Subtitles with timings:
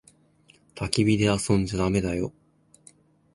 [0.73, 2.33] たき火で遊んじゃだめだよ。